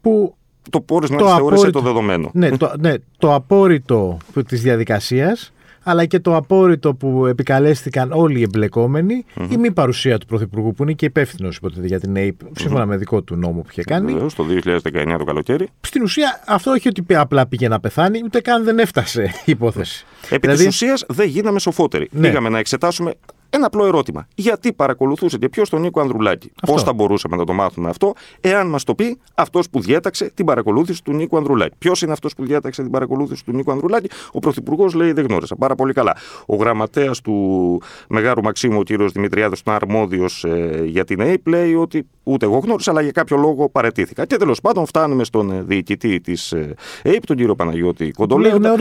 που. 0.00 0.34
Το 0.70 0.80
πόρισμα 0.80 1.16
της 1.16 1.34
θεώρησε 1.34 1.70
το 1.70 1.80
δεδομένο. 1.80 2.30
Ναι, 2.32 2.56
το, 2.56 2.72
ναι, 2.78 2.94
το 3.18 3.34
απόρριτο 3.34 4.16
της 4.46 4.62
διαδικασίας 4.62 5.52
αλλά 5.88 6.04
και 6.04 6.20
το 6.20 6.36
απόρριτο 6.36 6.94
που 6.94 7.26
επικαλέστηκαν 7.26 8.12
όλοι 8.12 8.38
οι 8.38 8.42
εμπλεκόμενοι, 8.42 9.24
mm-hmm. 9.36 9.48
η 9.50 9.56
μη 9.56 9.72
παρουσία 9.72 10.18
του 10.18 10.26
Πρωθυπουργού, 10.26 10.72
που 10.72 10.82
είναι 10.82 10.92
και 10.92 11.04
υπεύθυνος 11.04 11.56
υποτίθεται 11.56 11.86
για 11.86 12.00
την 12.00 12.16
ΑΕΠ, 12.16 12.40
σύμφωνα 12.52 12.84
mm-hmm. 12.84 12.86
με 12.86 12.96
δικό 12.96 13.22
του 13.22 13.36
νόμο 13.36 13.60
που 13.60 13.68
είχε 13.70 13.82
κάνει. 13.82 14.12
Βεβαίως, 14.12 14.34
το 14.34 14.44
2019 14.64 15.14
το 15.18 15.24
καλοκαίρι. 15.24 15.68
Στην 15.80 16.02
ουσία, 16.02 16.42
αυτό 16.46 16.70
όχι 16.70 16.88
ότι 16.88 17.04
απλά 17.14 17.46
πήγε 17.46 17.68
να 17.68 17.80
πεθάνει, 17.80 18.20
ούτε 18.24 18.40
καν 18.40 18.64
δεν 18.64 18.78
έφτασε 18.78 19.22
η 19.22 19.50
υπόθεση. 19.50 20.04
Επί 20.28 20.38
δηλαδή... 20.40 20.62
τη 20.62 20.68
ουσίας 20.68 21.04
δεν 21.08 21.28
γίναμε 21.28 21.58
σοφότεροι. 21.58 22.08
Ναι. 22.12 22.28
Πήγαμε 22.28 22.48
να 22.48 22.58
εξετάσουμε 22.58 23.14
ένα 23.56 23.66
απλό 23.66 23.86
ερώτημα. 23.86 24.26
Γιατί 24.34 24.72
παρακολουθούσε 24.72 25.38
και 25.38 25.48
ποιος 25.48 25.68
τον 25.68 25.80
Νίκο 25.80 26.00
Ανδρουλάκη; 26.00 26.52
Πώς 26.66 26.82
θα 26.82 26.92
μπορούσαμε 26.92 27.36
να 27.36 27.44
το 27.44 27.52
μάθουμε 27.52 27.88
αυτό, 27.88 28.12
εάν 28.40 28.66
μας 28.66 28.84
το 28.84 28.94
πει 28.94 29.18
αυτός 29.34 29.70
που 29.70 29.80
διέταξε 29.80 30.30
την 30.34 30.44
παρακολούθηση 30.44 31.04
του 31.04 31.12
Νίκου 31.12 31.36
Ανδρουλάκη. 31.36 31.74
Ποιος 31.78 32.02
είναι 32.02 32.12
αυτός 32.12 32.34
που 32.34 32.44
διέταξε 32.44 32.82
την 32.82 32.90
παρακολούθηση 32.90 33.44
του 33.44 33.52
Νίκου 33.52 33.70
Ανδρουλάκη, 33.72 34.08
ο 34.32 34.38
Πρωθυπουργός 34.38 34.94
λέει 34.94 35.12
δεν 35.12 35.26
γνώρισα. 35.26 35.56
Πάρα 35.56 35.74
πολύ 35.74 35.92
καλά. 35.92 36.16
Ο 36.46 36.56
γραμματέας 36.56 37.20
του 37.20 37.80
Μεγάρου 38.08 38.42
Μαξίμου, 38.42 38.78
ο 38.78 38.82
κύριος 38.82 39.12
Δημητριάδης, 39.12 39.62
που 39.62 39.70
αρμόδιος 39.70 40.44
ε, 40.44 40.82
για 40.84 41.04
την 41.04 41.20
ΑΕΠ, 41.20 41.46
λέει 41.46 41.74
ότι 41.74 42.06
ούτε 42.22 42.46
εγώ 42.46 42.58
γνώρισα, 42.58 42.90
αλλά 42.90 43.00
για 43.00 43.10
κάποιο 43.10 43.36
λόγο 43.36 43.68
παρετήθηκα. 43.68 44.26
Και 44.26 44.36
τέλος 44.36 44.60
πάντων 44.60 44.86
φτάνουμε 44.86 45.24
στον 45.24 45.50
ε, 45.50 45.62
διοικητή 45.62 46.20
της 46.20 46.52
ε, 46.52 46.74
ΑΕΠ, 47.04 47.26
τον 47.26 47.36
κύριο 47.36 47.54
Παναγιώτη 47.54 48.10
Κοντολέοντα. 48.10 48.74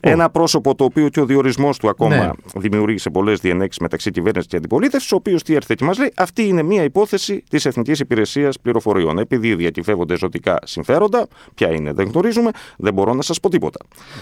Ένα 0.00 0.30
πρόσωπο 0.30 0.74
το 0.74 0.84
οποίο 0.84 1.08
και 1.08 1.20
ο 1.20 1.24
διορισμός 1.26 1.78
του 1.78 1.88
ακόμα 1.88 2.16
ναι. 2.16 2.30
δημιούργησε 2.56 3.10
πολλές 3.10 3.40
διενέξεις 3.40 3.80
μεταξύ 3.80 4.03
κυβέρνησης 4.12 4.50
και 4.50 4.56
αντιπολίτευσης, 4.56 5.12
ο 5.12 5.16
οποίος 5.16 5.42
τι 5.42 5.54
έρθε 5.54 5.74
και 5.74 5.84
μας 5.84 5.98
λέει, 5.98 6.12
αυτή 6.16 6.46
είναι 6.46 6.62
μια 6.62 6.82
υπόθεση 6.82 7.44
της 7.50 7.64
Εθνικής 7.64 8.00
Υπηρεσίας 8.00 8.60
Πληροφοριών. 8.60 9.18
Επειδή 9.18 9.54
διακυφεύονται 9.54 10.16
ζωτικά 10.16 10.58
συμφέροντα, 10.64 11.26
ποια 11.54 11.72
είναι, 11.72 11.92
δεν 11.92 12.08
γνωρίζουμε, 12.08 12.50
δεν 12.76 12.94
μπορώ 12.94 13.14
να 13.14 13.22
σας 13.22 13.40
πω 13.40 13.48
τίποτα. 13.48 13.78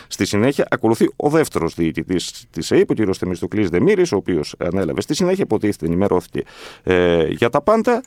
Στη 0.06 0.24
συνέχεια 0.24 0.66
ακολουθεί 0.70 1.10
ο 1.16 1.28
δεύτερος 1.28 1.74
διοικητής 1.74 2.44
της 2.50 2.72
ΑΕΠ, 2.72 2.90
ο 2.90 2.94
κ. 2.94 3.16
Θεμιστοκλής 3.16 3.68
Δεμήρης, 3.68 4.12
ο 4.12 4.16
οποίος 4.16 4.54
ανέλαβε 4.58 5.00
στη 5.00 5.14
συνέχεια, 5.14 5.44
υποτίθεται 5.44 5.86
ενημερώθηκε 5.86 6.42
ε, 6.82 7.26
για 7.26 7.50
τα 7.50 7.62
πάντα. 7.62 8.02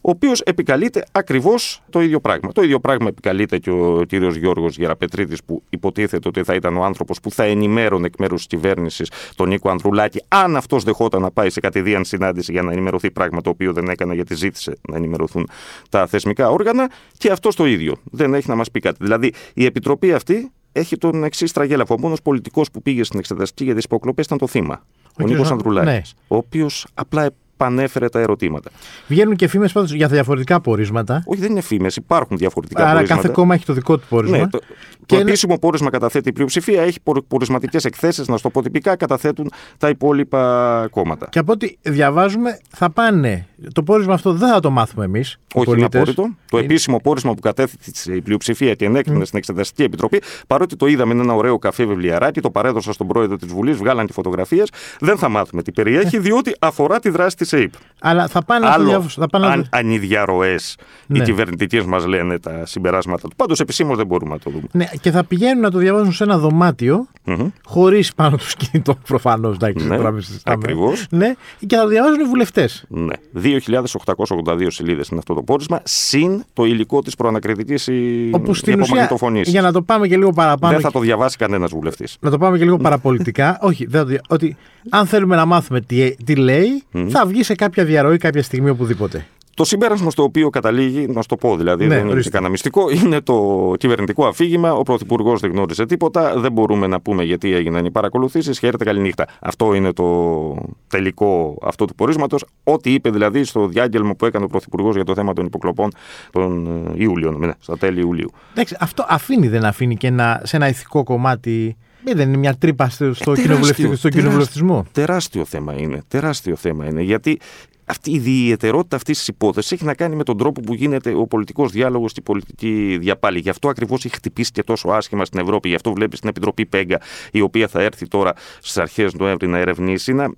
Ο 0.00 0.10
οποίος 0.10 0.40
επικαλείται 0.40 1.04
ακριβώς 1.12 1.82
το 1.90 2.00
ίδιο 2.00 2.20
πράγμα. 2.20 2.52
Το 2.52 2.62
ίδιο 2.62 2.80
πράγμα 2.80 3.08
επικαλείται 3.08 3.58
και 3.58 3.70
ο 3.70 4.04
κύριος 4.08 4.36
Γιώργος 4.36 4.76
Γεραπετρίτη, 4.76 5.36
που 5.46 5.62
υποτίθεται 5.70 6.28
ότι 6.28 6.42
θα 6.42 6.54
ήταν 6.54 6.76
ο 6.76 6.84
άνθρωπος 6.84 7.20
που 7.20 7.30
θα 7.30 7.44
ενημέρωνε 7.44 8.06
εκ 8.06 8.12
μέρους 8.18 8.36
της 8.36 8.46
κυβέρνησης 8.46 9.10
τον 9.34 9.48
Νίκο 9.48 9.70
Ανδρουλάκη, 9.70 10.22
αν 10.28 10.56
αυτός 10.56 10.84
δεχόταν 10.84 11.22
να 11.22 11.30
πάει 11.30 11.50
σε 11.50 11.60
κατηδίαν 11.60 12.04
συνάντηση 12.04 12.52
για 12.52 12.62
να 12.62 12.72
ενημερωθεί, 12.72 13.10
πράγμα 13.10 13.40
το 13.40 13.50
οποίο 13.50 13.72
δεν 13.72 13.88
έκανε 13.88 14.14
γιατί 14.14 14.34
ζήτησε 14.34 14.78
να 14.88 14.96
ενημερωθούν 14.96 15.48
τα 15.90 16.06
θεσμικά 16.06 16.50
όργανα. 16.50 16.90
Και 17.16 17.30
αυτός 17.30 17.56
το 17.56 17.66
ίδιο. 17.66 17.96
Δεν 18.04 18.34
έχει 18.34 18.48
να 18.48 18.54
μας 18.54 18.70
πει 18.70 18.80
κάτι. 18.80 18.96
Δηλαδή, 19.00 19.32
η 19.54 19.64
επιτροπή 19.64 20.12
αυτή 20.12 20.50
έχει 20.72 20.96
τον 20.96 21.24
εξής 21.24 21.52
τραγέλαφο. 21.52 21.94
Ο 21.94 22.00
μόνος 22.00 22.22
πολιτικός 22.22 22.70
που 22.70 22.82
πήγε 22.82 23.04
στην 23.04 23.18
εξεταστική 23.18 23.64
για 23.64 23.74
τις 23.74 23.84
υποκλοπέ 23.84 24.22
ήταν 24.22 24.38
το 24.38 24.46
θύμα. 24.46 24.82
Ο, 25.04 25.22
ο 25.22 25.26
Νίκος 25.26 25.50
Ανδρουλάκης. 25.50 26.14
Ναι. 26.16 26.22
Ο 26.28 26.36
οποίος 26.36 26.86
απλά 26.94 27.30
πανέφερε 27.58 28.08
τα 28.08 28.20
ερωτήματα. 28.20 28.70
Βγαίνουν 29.06 29.36
και 29.36 29.48
φήμες 29.48 29.72
πάντως 29.72 29.92
για 29.92 30.08
διαφορετικά 30.08 30.60
πορίσματα. 30.60 31.22
Όχι, 31.26 31.40
δεν 31.40 31.50
είναι 31.50 31.60
φήμες, 31.60 31.96
υπάρχουν 31.96 32.36
διαφορετικά 32.36 32.82
Άρα 32.82 32.92
πορίσματα. 32.92 33.20
κάθε 33.20 33.34
κόμμα 33.34 33.54
έχει 33.54 33.64
το 33.64 33.72
δικό 33.72 33.98
του 33.98 34.06
πόρισμα. 34.08 34.36
Ναι, 34.36 34.48
το, 34.48 34.58
και 35.06 35.14
το 35.14 35.20
επίσημο 35.20 35.52
είναι... 35.52 35.60
πόρισμα 35.60 35.90
καταθέτει 35.90 36.28
η 36.28 36.32
πλειοψηφία, 36.32 36.82
έχει 36.82 36.98
πορισματικές 37.28 37.84
εκθέσεις, 37.84 38.28
να 38.28 38.36
στο 38.36 38.50
πω 38.50 38.62
τυπικά, 38.62 38.96
καταθέτουν 38.96 39.50
τα 39.78 39.88
υπόλοιπα 39.88 40.88
κόμματα. 40.90 41.28
Και 41.30 41.38
από 41.38 41.52
ό,τι 41.52 41.76
διαβάζουμε, 41.82 42.58
θα 42.70 42.90
πάνε. 42.90 43.46
Το 43.72 43.82
πόρισμα 43.82 44.14
αυτό 44.14 44.32
δεν 44.32 44.48
θα 44.48 44.60
το 44.60 44.70
μάθουμε 44.70 45.04
εμείς. 45.04 45.38
Όχι, 45.54 45.70
είναι 45.70 45.84
απόρριτο. 45.84 46.34
Το 46.50 46.58
επίσημο 46.58 46.96
πόρισμα 46.98 47.34
που 47.34 47.40
κατέθεσε 47.40 48.14
η 48.14 48.20
πλειοψηφία 48.20 48.74
και 48.74 48.84
ενέκρινε 48.84 49.20
mm. 49.20 49.26
στην 49.26 49.38
Εξεταστική 49.38 49.82
Επιτροπή, 49.82 50.22
παρότι 50.46 50.76
το 50.76 50.86
είδαμε 50.86 51.14
με 51.14 51.22
ένα 51.22 51.34
ωραίο 51.34 51.58
καφέ 51.58 51.84
βιβλιαράκι, 51.84 52.40
το 52.40 52.50
παρέδωσα 52.50 52.92
στον 52.92 53.06
πρόεδρο 53.06 53.36
της 53.36 53.52
Βουλής, 53.52 53.76
βγάλαν 53.76 54.06
τη 54.06 54.12
φωτογραφίε, 54.12 54.62
δεν 55.00 55.18
θα 55.18 55.28
μάθουμε 55.28 55.62
τι 55.62 55.72
περιέχει, 55.72 56.16
ε. 56.16 56.18
διότι 56.18 56.54
αφορά 56.58 57.00
τη 57.00 57.10
δράση 57.10 57.36
της 57.36 57.47
ΑΕΠ. 57.52 57.72
Αλλά 58.00 58.28
θα 58.28 58.42
πάνε 58.44 58.66
Άλλο, 58.66 58.92
να 58.92 59.00
θα 59.00 59.26
πάνε 59.28 59.46
αν, 59.46 59.68
αν 59.70 59.90
οι 59.90 59.98
διαρροές 59.98 60.76
ναι. 61.06 61.18
οι 61.18 61.22
κυβερνητικές 61.22 61.84
μας 61.84 62.06
λένε 62.06 62.38
τα 62.38 62.66
συμπεράσματα 62.66 63.28
του. 63.28 63.36
Πάντως 63.36 63.60
επισήμως 63.60 63.96
δεν 63.96 64.06
μπορούμε 64.06 64.32
να 64.32 64.38
το 64.38 64.50
δούμε. 64.50 64.66
Ναι, 64.72 64.86
και 65.00 65.10
θα 65.10 65.24
πηγαίνουν 65.24 65.62
να 65.62 65.70
το 65.70 65.78
διαβάζουν 65.78 66.12
σε 66.12 66.24
ένα 66.24 66.38
δωμάτιο, 66.38 67.06
mm-hmm. 67.26 67.50
χωρίς 67.64 68.14
πάνω 68.14 68.36
τους 68.36 68.54
κινητό 68.54 68.94
προφανώς. 69.06 69.56
Ναι, 69.58 69.98
Ακριβώς. 70.44 71.06
Ναι, 71.10 71.34
και 71.66 71.76
θα 71.76 71.82
το 71.82 71.88
διαβάζουν 71.88 72.20
οι 72.20 72.24
βουλευτές. 72.24 72.84
Ναι. 72.88 73.14
2.882 73.42 74.66
σελίδες 74.68 75.08
είναι 75.08 75.18
αυτό 75.18 75.34
το 75.34 75.42
πόρισμα, 75.42 75.80
συν 75.84 76.44
το 76.52 76.64
υλικό 76.64 77.02
της 77.02 77.14
προανακριτικής 77.14 77.86
υπομαγνητοφωνή. 77.86 79.40
Για 79.44 79.62
να 79.62 79.72
το 79.72 79.82
πάμε 79.82 80.08
και 80.08 80.16
λίγο 80.16 80.32
παραπάνω. 80.32 80.72
Δεν 80.72 80.82
θα 80.82 80.90
το 80.90 80.98
διαβάσει 81.00 81.36
κανένας 81.36 81.70
βουλευτής. 81.70 82.16
Να 82.20 82.30
το 82.30 82.38
πάμε 82.38 82.58
και 82.58 82.64
λίγο 82.64 82.76
παραπολιτικά. 82.76 83.58
Όχι, 83.60 83.86
δεν 83.86 84.20
ότι 84.28 84.56
αν 84.90 85.06
θέλουμε 85.06 85.36
να 85.36 85.44
μάθουμε 85.44 85.80
τι, 85.80 86.14
τι 86.24 86.34
λέει, 86.34 86.82
θα 87.08 87.26
βγει 87.26 87.37
σε 87.42 87.54
κάποια 87.54 87.84
διαρροή 87.84 88.16
κάποια 88.16 88.42
στιγμή 88.42 88.70
οπουδήποτε. 88.70 89.26
Το 89.58 89.64
συμπέρασμα 89.64 90.10
στο 90.10 90.22
οποίο 90.22 90.50
καταλήγει, 90.50 91.06
να 91.06 91.20
σου 91.20 91.28
το 91.28 91.36
πω 91.36 91.56
δηλαδή, 91.56 91.86
ναι, 91.86 91.94
δεν 91.96 92.08
είναι 92.08 92.22
κανένα 92.22 92.50
μυστικό, 92.50 92.90
είναι 93.04 93.20
το 93.20 93.72
κυβερνητικό 93.78 94.26
αφήγημα. 94.26 94.72
Ο 94.72 94.82
Πρωθυπουργός 94.82 95.40
δεν 95.40 95.50
γνώρισε 95.50 95.86
τίποτα. 95.86 96.40
Δεν 96.40 96.52
μπορούμε 96.52 96.86
να 96.86 97.00
πούμε 97.00 97.24
γιατί 97.24 97.54
έγιναν 97.54 97.84
οι 97.84 97.90
παρακολουθήσεις. 97.90 98.58
Χαίρετε, 98.58 98.84
καληνύχτα. 98.84 99.26
Αυτό 99.40 99.74
είναι 99.74 99.92
το 99.92 100.56
τελικό 100.88 101.58
αυτό 101.62 101.84
του 101.84 101.94
πορίσματος. 101.94 102.44
Ό,τι 102.64 102.92
είπε 102.92 103.10
δηλαδή 103.10 103.44
στο 103.44 103.66
διάγγελμα 103.66 104.14
που 104.14 104.26
έκανε 104.26 104.44
ο 104.44 104.48
Πρωθυπουργός 104.48 104.94
για 104.94 105.04
το 105.04 105.14
θέμα 105.14 105.32
των 105.32 105.46
υποκλοπών 105.46 105.90
τον 106.30 106.66
ε, 106.66 107.02
Ιούλιο, 107.02 107.30
ναι, 107.30 107.52
στα 107.58 107.78
τέλη 107.78 108.00
Ιουλίου. 108.00 108.30
Εντάξει, 108.52 108.76
αυτό 108.80 109.06
αφήνει, 109.08 109.48
δεν 109.48 109.64
αφήνει 109.64 109.96
και 109.96 110.06
ένα, 110.06 110.40
σε 110.44 110.56
ένα 110.56 110.68
ηθικό 110.68 111.02
κομμάτι 111.02 111.76
ε, 111.76 111.86
δεν 112.04 112.28
είναι 112.28 112.36
μια 112.36 112.54
τρύπα 112.54 112.88
στο, 112.88 113.14
στο, 113.14 113.32
ε, 113.32 113.34
τεράστιο, 113.34 114.10
κοινοβουλευτισμό. 114.10 114.86
Τεράστιο 114.92 115.44
θέμα 115.44 115.74
είναι. 115.78 116.02
Τεράστιο 116.08 116.56
θέμα 116.56 116.86
είναι. 116.86 117.02
Γιατί 117.02 117.40
αυτή 117.88 118.10
η 118.10 118.14
ιδιαιτερότητα 118.14 118.96
αυτής 118.96 119.18
της 119.18 119.28
υπόθεσης 119.28 119.72
έχει 119.72 119.84
να 119.84 119.94
κάνει 119.94 120.16
με 120.16 120.24
τον 120.24 120.38
τρόπο 120.38 120.60
που 120.60 120.74
γίνεται 120.74 121.14
ο 121.14 121.26
πολιτικός 121.26 121.72
διάλογος 121.72 122.12
και 122.12 122.20
η 122.20 122.22
πολιτική 122.22 122.96
διαπάλη. 123.00 123.38
Γι' 123.38 123.48
αυτό 123.48 123.68
ακριβώς 123.68 124.04
έχει 124.04 124.14
χτυπήσει 124.14 124.50
και 124.52 124.62
τόσο 124.62 124.88
άσχημα 124.88 125.24
στην 125.24 125.40
Ευρώπη. 125.40 125.68
Γι' 125.68 125.74
αυτό 125.74 125.92
βλέπεις 125.92 126.20
την 126.20 126.28
Επιτροπή 126.28 126.66
Πέγκα, 126.66 127.00
η 127.32 127.40
οποία 127.40 127.68
θα 127.68 127.82
έρθει 127.82 128.08
τώρα 128.08 128.32
στις 128.58 128.78
αρχές 128.78 129.14
Νοέμβρη 129.14 129.46
να 129.48 129.58
ερευνήσει. 129.58 130.12
Να... 130.12 130.32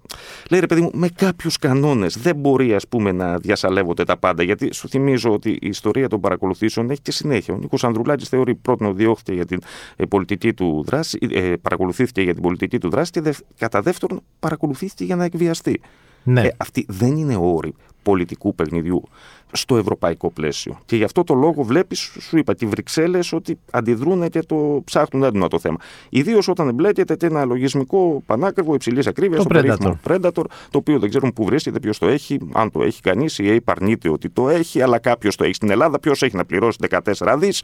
Λέει 0.50 0.60
ρε 0.60 0.66
παιδί 0.66 0.80
μου, 0.80 0.90
με 0.94 1.08
κάποιους 1.08 1.58
κανόνες 1.58 2.18
δεν 2.18 2.36
μπορεί 2.36 2.74
ας 2.74 2.88
πούμε, 2.88 3.12
να 3.12 3.38
διασαλεύονται 3.38 4.04
τα 4.04 4.16
πάντα. 4.16 4.42
Γιατί 4.42 4.74
σου 4.74 4.88
θυμίζω 4.88 5.32
ότι 5.32 5.50
η 5.50 5.68
ιστορία 5.68 6.08
των 6.08 6.20
παρακολουθήσεων 6.20 6.90
έχει 6.90 7.00
και 7.00 7.12
συνέχεια. 7.12 7.54
Ο 7.54 7.56
Νίκος 7.56 7.84
Ανδρουλάκης 7.84 8.28
θεωρεί 8.28 8.54
πρώτον 8.54 8.96
διώχθηκε 8.96 9.32
για 9.32 9.46
την 9.46 9.60
ε, 9.96 10.04
πολιτική 10.04 10.54
του 10.54 10.84
δράση, 10.86 11.18
ε, 11.30 11.52
παρακολουθήθηκε 11.62 12.22
για 12.22 12.32
την 12.32 12.42
πολιτική 12.42 12.78
του 12.78 12.90
δράση 12.90 13.10
και 13.10 13.34
κατά 13.58 13.82
δεύτερον 13.82 14.20
παρακολουθήθηκε 14.38 15.04
για 15.04 15.16
να 15.16 15.24
εκβιαστεί. 15.24 15.80
Ναι. 16.22 16.40
Ε, 16.40 16.54
αυτή 16.56 16.86
δεν 16.88 17.16
είναι 17.16 17.36
όρη 17.36 17.74
πολιτικού 18.02 18.54
παιχνιδιού 18.54 19.02
στο 19.52 19.76
ευρωπαϊκό 19.76 20.30
πλαίσιο. 20.30 20.78
Και 20.86 20.96
γι' 20.96 21.04
αυτό 21.04 21.24
το 21.24 21.34
λόγο 21.34 21.62
βλέπεις, 21.62 21.98
σου 22.20 22.38
είπα, 22.38 22.54
και 22.54 22.64
οι 22.64 22.68
Βρυξέλλες 22.68 23.32
ότι 23.32 23.58
αντιδρούν 23.70 24.28
και 24.28 24.40
το 24.40 24.82
ψάχνουν 24.84 25.22
έντονα 25.22 25.48
το 25.48 25.58
θέμα. 25.58 25.76
Ιδίως 26.08 26.48
όταν 26.48 26.68
εμπλέκεται 26.68 27.16
και 27.16 27.26
ένα 27.26 27.44
λογισμικό 27.44 28.22
πανάκριβο 28.26 28.74
υψηλής 28.74 29.06
ακρίβειας, 29.06 29.42
το 29.42 29.48
περίφημο 29.48 29.98
Predator, 30.08 30.44
το 30.70 30.78
οποίο 30.78 30.98
δεν 30.98 31.08
ξέρουν 31.08 31.32
πού 31.32 31.44
βρίσκεται, 31.44 31.80
ποιος 31.80 31.98
το 31.98 32.06
έχει, 32.06 32.38
αν 32.52 32.70
το 32.70 32.82
έχει 32.82 33.00
κανείς, 33.00 33.38
η 33.38 33.48
ΑΕΠ 33.48 33.70
αρνείται 33.70 34.08
ότι 34.08 34.28
το 34.28 34.48
έχει, 34.48 34.82
αλλά 34.82 34.98
κάποιος 34.98 35.36
το 35.36 35.44
έχει 35.44 35.54
στην 35.54 35.70
Ελλάδα, 35.70 36.00
ποιος 36.00 36.22
έχει 36.22 36.36
να 36.36 36.44
πληρώσει 36.44 36.78
14 36.90 37.36
δις. 37.38 37.62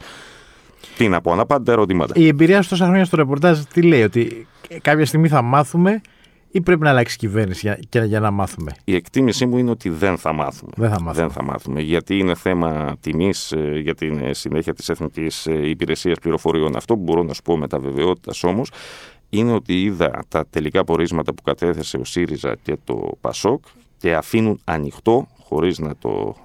Τι 0.97 1.07
να 1.07 1.21
πω, 1.21 1.35
να 1.35 1.45
πάτε 1.45 1.71
ερωτήματα. 1.71 2.13
Η 2.17 2.27
εμπειρία 2.27 2.61
σου 2.61 2.69
τόσα 2.69 2.85
χρόνια 2.85 3.05
στο 3.05 3.15
ρεπορτάζ 3.15 3.59
τι 3.59 3.81
λέει, 3.81 4.03
ότι 4.03 4.47
κάποια 4.81 5.05
στιγμή 5.05 5.27
θα 5.27 5.41
μάθουμε 5.41 6.01
ή 6.51 6.61
πρέπει 6.61 6.81
να 6.81 6.89
αλλάξει 6.89 7.17
κυβέρνηση 7.17 7.59
για, 7.67 7.79
για, 7.91 8.05
για, 8.05 8.19
να 8.19 8.31
μάθουμε; 8.31 8.71
Η 8.83 8.95
εκτίμησή 8.95 9.45
μου 9.45 9.57
είναι 9.57 9.69
ότι 9.71 9.89
δεν 9.89 10.17
θα 10.17 10.33
μάθουμε. 10.33 10.71
Δεν 10.75 10.89
θα 10.89 11.01
μάθουμε. 11.01 11.13
Δεν 11.13 11.31
θα 11.31 11.43
μάθουμε 11.43 11.81
γιατί 11.81 12.17
είναι 12.17 12.35
θέμα 12.35 12.97
τιμής 12.99 13.51
ε, 13.51 13.79
για 13.79 13.95
την 13.95 14.19
ε, 14.23 14.33
συνέχεια 14.33 14.73
της 14.73 14.89
Εθνικής 14.89 15.47
ε, 15.47 15.69
Υπηρεσίας 15.69 16.19
Πληροφοριών. 16.19 16.75
Αυτό 16.75 16.95
που 16.95 17.01
μπορώ 17.01 17.23
να 17.23 17.33
σου 17.33 17.41
πω 17.41 17.57
με 17.57 17.67
τα 17.67 17.79
βεβαιότητας 17.79 18.43
όμως 18.43 18.71
είναι 19.29 19.53
ότι 19.53 19.81
είδα 19.81 20.23
τα 20.27 20.45
τελικά 20.49 20.83
πορίσματα 20.83 21.33
που 21.33 21.41
κατέθεσε 21.41 21.97
ο 21.97 22.03
ΣΥΡΙΖΑ 22.03 22.55
και 22.61 22.77
το 22.83 23.17
ΠΑΣΟΚ 23.21 23.63
και 23.97 24.15
αφήνουν 24.15 24.59
ανοιχτό 24.63 25.27
χωρίς 25.47 25.79
να 25.79 25.95
το, 25.95 26.35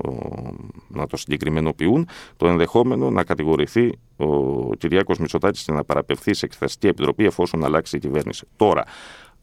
να 0.89 1.07
το 1.07 1.17
συγκεκριμενοποιούν, 1.17 2.09
το 2.37 2.49
ενδεχόμενο 2.49 3.11
να 3.11 3.25
κατηγορηθεί 3.25 3.93
ο 4.17 4.75
Κυριάκος 4.75 5.19
Μητσοτάκης 5.19 5.63
και 5.63 5.73
να 5.73 5.85
παραπευθεί 5.85 6.35
σε 6.35 6.47
εξεταστική 6.47 6.87
επιτροπή 6.87 7.25
εφόσον 7.25 7.65
αλλάξει 7.65 7.97
η 7.97 7.99
κυβέρνηση. 7.99 8.47
Τώρα, 8.57 8.85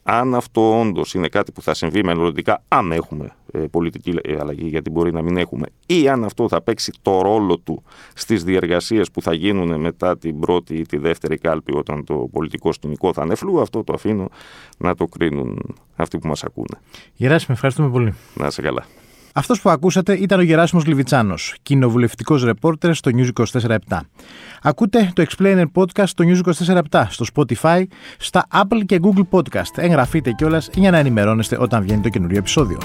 αν 0.04 0.36
αυτό 0.36 0.80
όντως 0.80 1.14
είναι 1.14 1.28
κάτι 1.28 1.52
που 1.52 1.62
θα 1.62 1.74
συμβεί 1.74 2.04
μελλοντικά, 2.04 2.64
αν 2.68 2.92
έχουμε 2.92 3.32
ε, 3.52 3.60
πολιτική 3.60 4.14
ε, 4.22 4.38
αλλαγή, 4.40 4.68
γιατί 4.68 4.90
μπορεί 4.90 5.14
να 5.14 5.22
μην 5.22 5.38
έχουμε, 5.38 5.66
ή 5.86 6.10
αν 6.10 6.24
αυτό 6.24 6.48
θα 6.48 6.62
παίξει 6.62 6.92
το 7.02 7.22
ρόλο 7.22 7.58
του 7.58 7.84
στις 8.14 8.44
διεργασίες 8.44 9.12
που 9.12 9.22
θα 9.22 9.34
γίνουν 9.34 9.80
μετά 9.80 10.18
την 10.18 10.40
πρώτη 10.40 10.76
ή 10.76 10.86
τη 10.86 10.98
δεύτερη 10.98 11.38
κάλπη, 11.38 11.76
όταν 11.76 12.04
το 12.04 12.30
πολιτικό 12.32 12.74
σκηνικό 12.74 13.14
θα 13.14 13.24
είναι 13.26 13.36
φλού, 13.36 13.62
αυτό 13.62 13.84
το 13.84 13.94
αφήνω 13.94 14.30
να 14.78 14.96
το 14.96 15.06
κρίνουν 15.06 15.76
αυτοί 15.96 16.18
που 16.18 16.28
μας 16.28 16.44
ακούνε. 16.44 16.80
Γεράσιμο, 17.14 17.50
ευχαριστούμε 17.56 17.90
πολύ. 17.90 18.14
Να 18.36 18.48
είσαι 18.48 18.62
καλά. 18.62 18.86
Αυτός 19.34 19.62
που 19.62 19.70
ακούσατε 19.70 20.14
ήταν 20.14 20.40
ο 20.40 20.42
Γεράσιμος 20.42 20.86
Λιβιτσάνος, 20.86 21.56
κοινοβουλευτικός 21.62 22.44
ρεπόρτερ 22.44 22.94
στο 22.94 23.12
News 23.14 23.30
24-7. 23.62 24.00
Ακούτε 24.62 25.12
το 25.14 25.26
Explainer 25.30 25.66
Podcast 25.74 26.08
στο 26.08 26.24
News 26.28 26.42
24-7, 26.92 27.06
στο 27.10 27.26
Spotify, 27.36 27.84
στα 28.18 28.48
Apple 28.54 28.82
και 28.86 29.00
Google 29.02 29.28
Podcast. 29.40 29.78
Εγγραφείτε 29.78 30.32
κιόλας 30.32 30.70
για 30.74 30.92
να 30.92 30.98
ενημερώνεστε 30.98 31.58
όταν 31.60 31.82
βγαίνει 31.82 32.02
το 32.02 32.10
καινούριο 32.10 32.38
επεισόδιο. 32.38 32.78